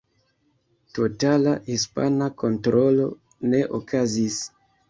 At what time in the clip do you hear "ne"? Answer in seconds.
3.53-3.61